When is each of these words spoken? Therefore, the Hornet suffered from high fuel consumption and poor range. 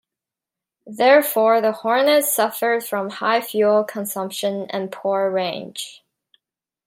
Therefore, 0.87 1.61
the 1.61 1.71
Hornet 1.73 2.25
suffered 2.25 2.83
from 2.83 3.11
high 3.11 3.39
fuel 3.39 3.83
consumption 3.83 4.65
and 4.71 4.91
poor 4.91 5.29
range. 5.29 6.03